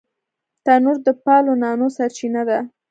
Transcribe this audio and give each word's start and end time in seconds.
تنور 0.65 0.97
د 1.07 1.07
پالو 1.23 1.53
نانو 1.63 1.87
سرچینه 1.97 2.41
ده 2.49 2.59